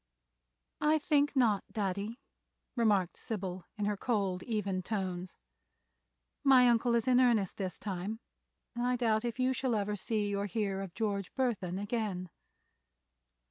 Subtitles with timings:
[0.81, 2.17] "I think not, Daddy,"
[2.75, 5.37] remarked Sybil, in her cold, even tones.
[6.43, 8.19] "My uncle is in earnest this time
[8.73, 12.31] and I doubt if you ever see or hear of George Burthon again."